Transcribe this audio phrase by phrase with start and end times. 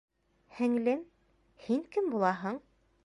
[0.59, 1.03] Һеңлем,
[1.67, 2.59] һин кем булаһың?